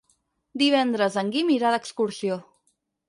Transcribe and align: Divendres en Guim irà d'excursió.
Divendres 0.61 1.19
en 1.23 1.29
Guim 1.37 1.53
irà 1.57 1.75
d'excursió. 1.77 2.39